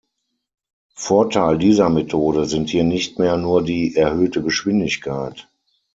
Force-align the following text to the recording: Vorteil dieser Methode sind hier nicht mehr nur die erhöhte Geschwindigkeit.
Vorteil 0.95 1.59
dieser 1.59 1.87
Methode 1.89 2.45
sind 2.45 2.71
hier 2.71 2.83
nicht 2.83 3.19
mehr 3.19 3.37
nur 3.37 3.61
die 3.61 3.95
erhöhte 3.95 4.41
Geschwindigkeit. 4.41 5.47